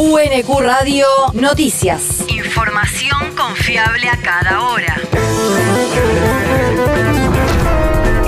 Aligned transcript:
UNQ 0.00 0.60
Radio 0.60 1.06
Noticias. 1.32 2.24
Información 2.28 3.34
confiable 3.36 4.08
a 4.08 4.16
cada 4.22 4.62
hora. 4.62 4.96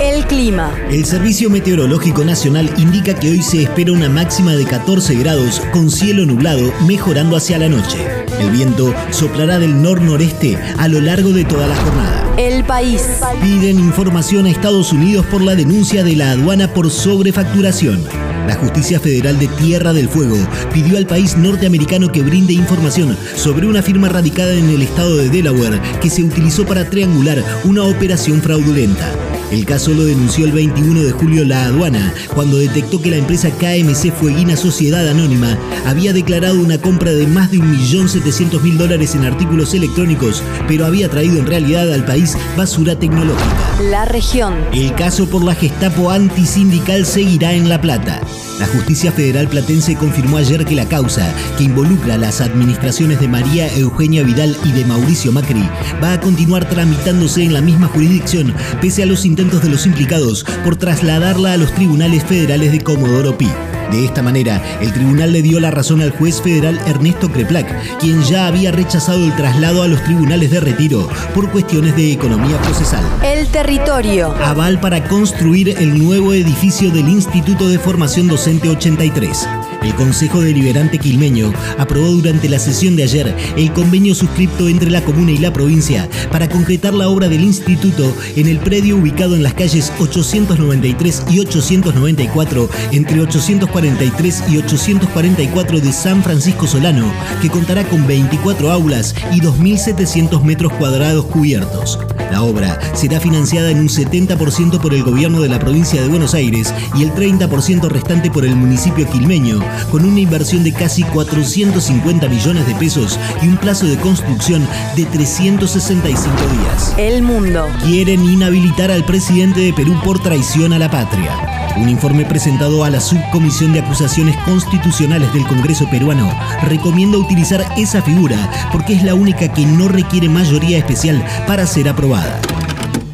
El 0.01 0.25
clima. 0.25 0.75
El 0.89 1.05
Servicio 1.05 1.49
Meteorológico 1.49 2.25
Nacional 2.25 2.69
indica 2.77 3.13
que 3.13 3.29
hoy 3.29 3.41
se 3.41 3.63
espera 3.63 3.93
una 3.93 4.09
máxima 4.09 4.51
de 4.51 4.65
14 4.65 5.15
grados 5.15 5.61
con 5.71 5.89
cielo 5.89 6.25
nublado, 6.25 6.73
mejorando 6.85 7.37
hacia 7.37 7.57
la 7.57 7.69
noche. 7.69 8.05
El 8.41 8.51
viento 8.51 8.93
soplará 9.11 9.57
del 9.57 9.81
nor-noreste 9.81 10.57
a 10.77 10.89
lo 10.89 10.99
largo 10.99 11.29
de 11.29 11.45
toda 11.45 11.67
la 11.67 11.75
jornada. 11.77 12.35
El 12.37 12.65
país. 12.65 13.01
Piden 13.41 13.79
información 13.79 14.45
a 14.45 14.49
Estados 14.49 14.91
Unidos 14.91 15.25
por 15.27 15.41
la 15.41 15.55
denuncia 15.55 16.03
de 16.03 16.17
la 16.17 16.31
aduana 16.31 16.73
por 16.73 16.91
sobrefacturación. 16.91 18.30
La 18.51 18.57
Justicia 18.57 18.99
Federal 18.99 19.39
de 19.39 19.47
Tierra 19.47 19.93
del 19.93 20.09
Fuego 20.09 20.35
pidió 20.73 20.97
al 20.97 21.07
país 21.07 21.37
norteamericano 21.37 22.11
que 22.11 22.21
brinde 22.21 22.51
información 22.51 23.17
sobre 23.33 23.65
una 23.65 23.81
firma 23.81 24.09
radicada 24.09 24.53
en 24.53 24.69
el 24.69 24.81
estado 24.81 25.15
de 25.15 25.29
Delaware 25.29 25.79
que 26.01 26.09
se 26.09 26.21
utilizó 26.21 26.65
para 26.65 26.89
triangular 26.89 27.41
una 27.63 27.83
operación 27.83 28.41
fraudulenta. 28.41 29.09
El 29.51 29.65
caso 29.65 29.91
lo 29.91 30.05
denunció 30.05 30.45
el 30.45 30.53
21 30.53 31.03
de 31.03 31.11
julio 31.11 31.43
la 31.43 31.65
aduana, 31.65 32.13
cuando 32.33 32.55
detectó 32.55 33.01
que 33.01 33.11
la 33.11 33.17
empresa 33.17 33.49
KMC 33.49 34.13
Fueguina 34.13 34.55
Sociedad 34.55 35.05
Anónima 35.09 35.57
había 35.85 36.13
declarado 36.13 36.57
una 36.57 36.77
compra 36.77 37.11
de 37.11 37.27
más 37.27 37.51
de 37.51 37.57
1.700.000 37.57 38.77
dólares 38.77 39.13
en 39.13 39.25
artículos 39.25 39.73
electrónicos, 39.73 40.41
pero 40.69 40.85
había 40.85 41.09
traído 41.09 41.37
en 41.37 41.47
realidad 41.47 41.91
al 41.91 42.05
país 42.05 42.37
basura 42.55 42.97
tecnológica. 42.97 43.43
La 43.89 44.05
región. 44.05 44.55
El 44.71 44.95
caso 44.95 45.29
por 45.29 45.43
la 45.43 45.53
Gestapo 45.53 46.11
antisindical 46.11 47.05
seguirá 47.05 47.51
en 47.51 47.67
La 47.67 47.81
Plata. 47.81 48.21
La 48.57 48.67
justicia 48.67 49.11
federal 49.11 49.47
platense 49.47 49.95
confirmó 49.95 50.37
ayer 50.37 50.63
que 50.65 50.75
la 50.75 50.85
causa, 50.85 51.33
que 51.57 51.63
involucra 51.63 52.13
a 52.13 52.17
las 52.19 52.41
administraciones 52.41 53.19
de 53.19 53.27
María 53.27 53.67
Eugenia 53.75 54.21
Vidal 54.21 54.55
y 54.63 54.71
de 54.71 54.85
Mauricio 54.85 55.31
Macri, 55.31 55.67
va 56.01 56.13
a 56.13 56.21
continuar 56.21 56.69
tramitándose 56.69 57.43
en 57.43 57.53
la 57.53 57.61
misma 57.61 57.87
jurisdicción, 57.87 58.53
pese 58.79 59.01
a 59.01 59.07
los 59.07 59.25
intentos 59.25 59.40
de 59.49 59.69
los 59.69 59.87
implicados 59.87 60.45
por 60.63 60.75
trasladarla 60.75 61.53
a 61.53 61.57
los 61.57 61.73
tribunales 61.73 62.23
federales 62.23 62.71
de 62.71 62.81
Comodoro 62.81 63.39
Pi. 63.39 63.47
De 63.91 64.05
esta 64.05 64.21
manera, 64.21 64.61
el 64.81 64.93
tribunal 64.93 65.33
le 65.33 65.41
dio 65.41 65.59
la 65.59 65.71
razón 65.71 65.99
al 66.01 66.11
juez 66.11 66.41
federal 66.41 66.79
Ernesto 66.85 67.31
Creplac, 67.31 67.99
quien 67.99 68.21
ya 68.21 68.45
había 68.45 68.71
rechazado 68.71 69.25
el 69.25 69.35
traslado 69.35 69.81
a 69.81 69.87
los 69.87 70.03
tribunales 70.03 70.51
de 70.51 70.59
retiro 70.59 71.09
por 71.33 71.51
cuestiones 71.51 71.95
de 71.95 72.13
economía 72.13 72.61
procesal. 72.61 73.03
El 73.23 73.47
territorio. 73.47 74.33
Aval 74.43 74.79
para 74.79 75.03
construir 75.05 75.69
el 75.69 75.97
nuevo 75.97 76.33
edificio 76.33 76.91
del 76.91 77.09
Instituto 77.09 77.67
de 77.67 77.79
Formación 77.79 78.27
Docente 78.27 78.69
83. 78.69 79.47
El 79.81 79.95
Consejo 79.95 80.41
Deliberante 80.41 80.99
Quilmeño 80.99 81.51
aprobó 81.77 82.07
durante 82.09 82.47
la 82.47 82.59
sesión 82.59 82.95
de 82.95 83.03
ayer 83.03 83.35
el 83.57 83.73
convenio 83.73 84.13
suscripto 84.13 84.69
entre 84.69 84.91
la 84.91 85.03
comuna 85.03 85.31
y 85.31 85.37
la 85.37 85.51
provincia 85.51 86.07
para 86.31 86.47
concretar 86.49 86.93
la 86.93 87.09
obra 87.09 87.27
del 87.29 87.41
instituto 87.41 88.15
en 88.35 88.47
el 88.47 88.59
predio 88.59 88.97
ubicado 88.97 89.35
en 89.35 89.43
las 89.43 89.55
calles 89.55 89.91
893 89.99 91.23
y 91.31 91.39
894 91.39 92.69
entre 92.91 93.21
843 93.21 94.43
y 94.49 94.57
844 94.57 95.79
de 95.79 95.91
San 95.91 96.23
Francisco 96.23 96.67
Solano, 96.67 97.11
que 97.41 97.49
contará 97.49 97.83
con 97.83 98.05
24 98.05 98.71
aulas 98.71 99.15
y 99.33 99.41
2.700 99.41 100.43
metros 100.43 100.73
cuadrados 100.73 101.25
cubiertos. 101.25 101.97
La 102.31 102.43
obra 102.43 102.79
será 102.93 103.19
financiada 103.19 103.71
en 103.71 103.79
un 103.79 103.89
70% 103.89 104.79
por 104.79 104.93
el 104.93 105.03
gobierno 105.03 105.41
de 105.41 105.49
la 105.49 105.59
provincia 105.59 106.01
de 106.01 106.07
Buenos 106.07 106.33
Aires 106.33 106.73
y 106.95 107.03
el 107.03 107.13
30% 107.13 107.89
restante 107.89 108.31
por 108.31 108.45
el 108.45 108.55
municipio 108.55 109.09
quilmeño, 109.09 109.59
con 109.91 110.05
una 110.05 110.19
inversión 110.19 110.63
de 110.63 110.71
casi 110.71 111.03
450 111.03 112.29
millones 112.29 112.65
de 112.65 112.75
pesos 112.75 113.19
y 113.41 113.47
un 113.47 113.57
plazo 113.57 113.85
de 113.85 113.97
construcción 113.97 114.65
de 114.95 115.05
365 115.05 116.35
días. 116.35 116.93
El 116.97 117.21
mundo. 117.21 117.67
Quieren 117.83 118.23
inhabilitar 118.23 118.91
al 118.91 119.03
presidente 119.03 119.59
de 119.59 119.73
Perú 119.73 119.99
por 120.03 120.23
traición 120.23 120.71
a 120.71 120.79
la 120.79 120.89
patria. 120.89 121.60
Un 121.77 121.89
informe 121.89 122.25
presentado 122.25 122.83
a 122.83 122.89
la 122.89 122.99
Subcomisión 122.99 123.73
de 123.73 123.79
Acusaciones 123.79 124.35
Constitucionales 124.45 125.33
del 125.33 125.45
Congreso 125.47 125.89
peruano 125.89 126.29
recomienda 126.63 127.17
utilizar 127.17 127.65
esa 127.77 128.01
figura 128.01 128.37
porque 128.71 128.93
es 128.93 129.03
la 129.03 129.15
única 129.15 129.51
que 129.51 129.65
no 129.65 129.87
requiere 129.87 130.29
mayoría 130.29 130.77
especial 130.77 131.23
para 131.47 131.65
ser 131.65 131.89
aprobada 131.89 132.39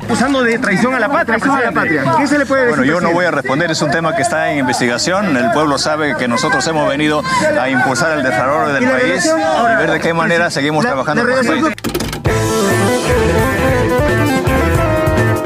acusando 0.07 0.41
de 0.41 0.57
traición 0.57 0.96
a 0.96 1.00
la 1.00 1.09
patria, 1.09 1.35
a 1.35 1.62
la 1.62 1.72
patria. 1.72 2.03
¿Qué 2.17 2.28
se 2.28 2.38
le 2.40 2.46
puede 2.46 2.67
decir? 2.67 2.78
Bueno, 2.78 2.91
yo 2.91 3.01
no 3.01 3.12
voy 3.12 3.25
a 3.25 3.31
responder, 3.31 3.69
es 3.69 3.81
un 3.81 3.91
tema 3.91 4.16
que 4.16 4.22
está 4.22 4.51
en 4.51 4.59
investigación. 4.59 5.35
El 5.35 5.51
pueblo 5.51 5.78
sabe 5.78 6.16
que 6.16 6.28
nosotros 6.28 6.66
hemos 6.67 6.88
venido 6.90 7.22
a 7.59 7.69
impulsar 7.69 8.17
el 8.17 8.23
desarrollo 8.23 8.73
del 8.73 8.90
país 8.90 9.25
y 9.25 9.75
ver 9.78 9.91
de 9.91 10.00
qué 10.00 10.13
manera 10.13 10.50
seguimos 10.50 10.84
trabajando 10.84 11.23
con 11.23 11.31
el 11.34 11.46
país. 11.46 11.75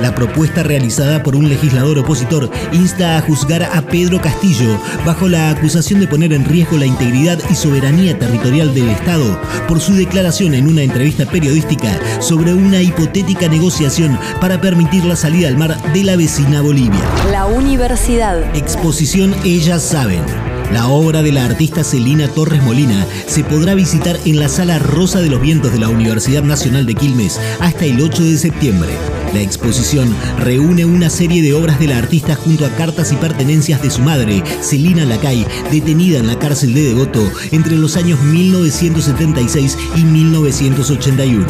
La 0.02 0.16
propuesta 0.16 0.64
realizada 0.64 1.22
por 1.22 1.36
un 1.36 1.48
legislador 1.48 2.00
opositor 2.00 2.50
insta 2.72 3.18
a 3.18 3.22
juzgar 3.22 3.62
a 3.64 3.82
Pedro 3.84 4.20
Castillo 4.20 4.80
bajo 5.06 5.30
la 5.30 5.52
acusación 5.52 6.00
de 6.00 6.08
poner 6.08 6.34
en 6.34 6.44
riesgo 6.44 6.78
la 6.78 6.88
integridad 6.88 7.38
y 7.52 7.56
soberanía 7.56 8.18
territorial 8.18 8.74
del 8.74 8.90
Estado 8.90 9.40
por 9.68 9.80
su 9.80 9.94
declaración 9.94 10.56
en 10.56 10.68
una 10.68 10.82
entrevista 10.82 11.26
periodística 11.26 12.00
sobre 12.20 12.54
una 12.54 12.82
hipotética 12.82 13.48
negociación 13.48 14.18
para 14.40 14.60
permitir 14.60 15.06
la 15.06 15.16
salida 15.16 15.48
al 15.48 15.58
mar 15.58 15.78
de 15.94 16.04
la 16.04 16.16
vecina 16.16 16.62
Bolivia. 16.62 17.02
La 17.32 17.46
universidad. 17.46 18.44
Exposición 18.56 19.36
Ellas 19.44 19.84
Saben. 19.84 20.24
La 20.74 20.88
obra 20.88 21.22
de 21.22 21.32
la 21.32 21.46
artista 21.46 21.84
Celina 21.84 22.28
Torres 22.30 22.64
Molina 22.64 23.06
se 23.28 23.44
podrá 23.44 23.76
visitar 23.76 24.18
en 24.26 24.40
la 24.40 24.48
Sala 24.48 24.80
Rosa 24.80 25.20
de 25.20 25.30
los 25.30 25.42
Vientos 25.42 25.74
de 25.74 25.80
la 25.80 25.90
Universidad 25.90 26.44
Nacional 26.44 26.86
de 26.86 26.96
Quilmes 26.96 27.40
hasta 27.60 27.86
el 27.86 28.02
8 28.02 28.24
de 28.24 28.38
septiembre. 28.38 29.21
La 29.34 29.42
exposición 29.42 30.14
reúne 30.40 30.84
una 30.84 31.10
serie 31.10 31.42
de 31.42 31.54
obras 31.54 31.80
de 31.80 31.88
la 31.88 31.98
artista 31.98 32.36
junto 32.36 32.66
a 32.66 32.70
cartas 32.76 33.14
y 33.14 33.16
pertenencias 33.16 33.82
de 33.82 33.90
su 33.90 34.02
madre, 34.02 34.44
Celina 34.62 35.06
Lacay, 35.06 35.46
detenida 35.72 36.20
en 36.20 36.28
la 36.28 36.38
cárcel 36.38 36.74
de 36.74 36.84
Devoto 36.84 37.32
entre 37.52 37.78
los 37.78 37.96
años 37.96 38.20
1976 38.22 39.78
y 39.96 40.04
1981. 40.04 41.46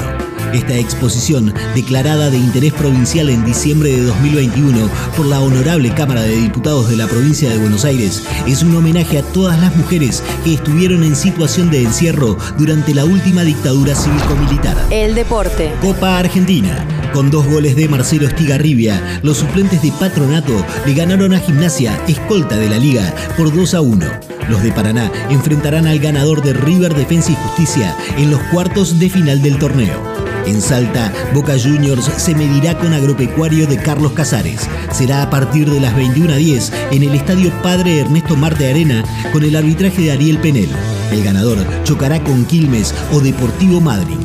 Esta 0.54 0.76
exposición, 0.76 1.54
declarada 1.74 2.30
de 2.30 2.38
interés 2.38 2.74
provincial 2.74 3.30
en 3.30 3.46
diciembre 3.46 3.90
de 3.90 4.04
2021 4.04 4.90
por 5.16 5.26
la 5.26 5.40
Honorable 5.40 5.94
Cámara 5.94 6.22
de 6.22 6.36
Diputados 6.36 6.90
de 6.90 6.98
la 6.98 7.08
provincia 7.08 7.50
de 7.50 7.58
Buenos 7.58 7.86
Aires, 7.86 8.22
es 8.46 8.62
un 8.62 8.76
homenaje 8.76 9.18
a 9.18 9.24
todas 9.24 9.60
las 9.60 9.76
mujeres 9.76 10.22
que 10.44 10.54
estuvieron 10.54 11.04
en 11.04 11.16
situación 11.16 11.72
de 11.72 11.82
encierro 11.84 12.38
durante 12.58 12.94
la 12.94 13.06
última 13.06 13.44
dictadura 13.44 13.96
cívico-militar. 13.96 14.78
El 14.92 15.16
deporte. 15.16 15.72
Copa 15.82 16.20
Argentina. 16.20 17.01
Con 17.14 17.30
dos 17.30 17.46
goles 17.46 17.76
de 17.76 17.90
Marcelo 17.90 18.26
Estigarribia, 18.26 19.20
los 19.22 19.38
suplentes 19.38 19.82
de 19.82 19.92
Patronato 19.92 20.66
le 20.86 20.94
ganaron 20.94 21.34
a 21.34 21.40
Gimnasia, 21.40 22.00
escolta 22.08 22.56
de 22.58 22.70
la 22.70 22.78
liga, 22.78 23.14
por 23.38 23.54
2 23.54 23.74
a 23.74 23.82
1. 23.82 24.06
Los 24.48 24.64
de 24.64 24.72
Paraná 24.72 25.12
enfrentarán 25.30 25.88
al 25.88 26.00
ganador 26.00 26.42
de 26.42 26.54
River 26.54 26.94
Defensa 26.94 27.34
y 27.34 27.36
Justicia 27.36 27.96
en 28.18 28.32
los 28.32 28.40
cuartos 28.44 28.98
de 28.98 29.10
final 29.10 29.42
del 29.42 29.60
torneo. 29.60 30.02
En 30.46 30.62
Salta, 30.62 31.12
Boca 31.34 31.54
Juniors 31.62 32.06
se 32.16 32.34
medirá 32.34 32.78
con 32.78 32.94
Agropecuario 32.94 33.68
de 33.68 33.78
Carlos 33.78 34.14
Casares. 34.14 34.62
Será 34.92 35.22
a 35.22 35.30
partir 35.30 35.70
de 35.70 35.82
las 35.82 35.96
21 35.96 36.34
a 36.34 36.38
10 36.38 36.72
en 36.92 37.04
el 37.04 37.14
Estadio 37.14 37.52
Padre 37.62 38.00
Ernesto 38.00 38.38
Marte 38.38 38.70
Arena 38.70 39.04
con 39.34 39.44
el 39.44 39.56
arbitraje 39.56 40.02
de 40.02 40.12
Ariel 40.14 40.40
Penel. 40.40 40.70
El 41.12 41.24
ganador 41.26 41.58
chocará 41.84 42.24
con 42.24 42.46
Quilmes 42.46 42.96
o 43.12 43.20
Deportivo 43.20 43.82
Madrid. 43.82 44.18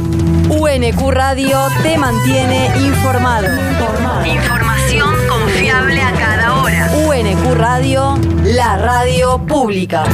UNQ 0.49 1.11
Radio 1.11 1.59
te 1.83 1.99
mantiene 1.99 2.71
informado. 2.79 3.49
Información 4.25 5.15
confiable 5.29 6.01
a 6.01 6.13
cada 6.13 6.63
hora. 6.63 6.93
UNQ 7.09 7.55
Radio, 7.55 8.17
la 8.45 8.77
radio 8.77 9.45
pública. 9.47 10.05